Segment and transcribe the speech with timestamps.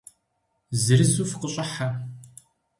[0.81, 1.87] Зырызу фыкъыщӏыхьэ.